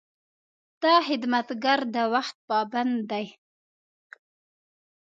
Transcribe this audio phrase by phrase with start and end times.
[0.81, 3.25] دا خدمتګر د وخت پابند دی.